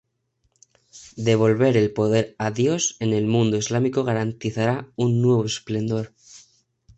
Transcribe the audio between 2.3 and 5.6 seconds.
a Dios en el mundo islámico garantizará un nuevo